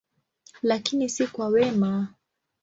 [0.61, 2.13] Lakini si kwa mema.